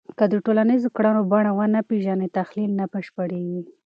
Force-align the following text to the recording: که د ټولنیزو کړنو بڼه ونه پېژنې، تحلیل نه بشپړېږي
که 0.17 0.25
د 0.31 0.33
ټولنیزو 0.45 0.89
کړنو 0.97 1.21
بڼه 1.31 1.51
ونه 1.57 1.81
پېژنې، 1.89 2.27
تحلیل 2.37 2.71
نه 2.79 2.85
بشپړېږي 2.91 3.61